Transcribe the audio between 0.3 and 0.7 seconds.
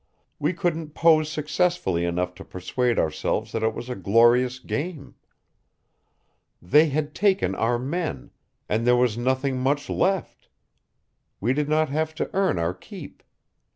We